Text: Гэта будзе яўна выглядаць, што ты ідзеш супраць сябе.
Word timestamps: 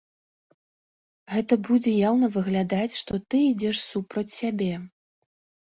Гэта 1.33 1.53
будзе 1.69 1.91
яўна 2.09 2.27
выглядаць, 2.39 2.91
што 3.03 3.13
ты 3.29 3.47
ідзеш 3.53 3.77
супраць 3.93 4.29
сябе. 4.39 4.73